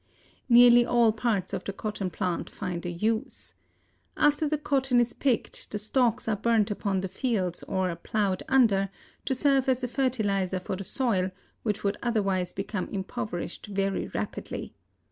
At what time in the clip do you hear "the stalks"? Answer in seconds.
5.69-6.27